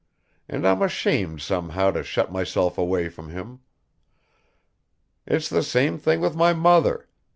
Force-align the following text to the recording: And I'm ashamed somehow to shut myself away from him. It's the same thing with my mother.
And 0.49 0.67
I'm 0.67 0.81
ashamed 0.81 1.43
somehow 1.43 1.91
to 1.91 2.01
shut 2.01 2.31
myself 2.31 2.75
away 2.79 3.07
from 3.07 3.29
him. 3.29 3.59
It's 5.27 5.47
the 5.47 5.61
same 5.61 5.99
thing 5.99 6.21
with 6.21 6.35
my 6.35 6.53
mother. 6.53 7.07